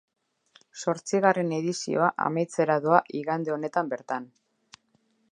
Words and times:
Zortzigarren 0.83 1.51
edizioa 1.57 2.07
amaitzera 2.29 2.77
doa 2.85 3.01
igande 3.19 3.53
honetan 3.57 3.93
bertan. 3.93 4.25